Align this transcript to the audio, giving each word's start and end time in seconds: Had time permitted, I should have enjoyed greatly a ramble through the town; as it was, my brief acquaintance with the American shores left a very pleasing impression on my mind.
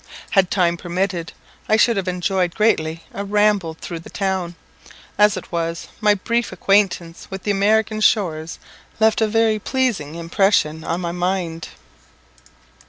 Had 0.31 0.49
time 0.49 0.77
permitted, 0.77 1.31
I 1.69 1.77
should 1.77 1.95
have 1.95 2.07
enjoyed 2.07 2.55
greatly 2.55 3.03
a 3.13 3.23
ramble 3.23 3.77
through 3.79 3.99
the 3.99 4.09
town; 4.09 4.55
as 5.15 5.37
it 5.37 5.51
was, 5.51 5.89
my 5.99 6.15
brief 6.15 6.51
acquaintance 6.51 7.27
with 7.29 7.43
the 7.43 7.51
American 7.51 8.01
shores 8.01 8.57
left 8.99 9.21
a 9.21 9.27
very 9.27 9.59
pleasing 9.59 10.15
impression 10.15 10.83
on 10.83 11.01
my 11.01 11.11
mind. 11.11 11.67